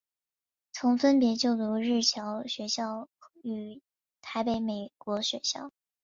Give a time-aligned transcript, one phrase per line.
[0.73, 3.07] 曾分别就读日侨学校
[3.43, 3.83] 与
[4.19, 5.71] 台北美国学校。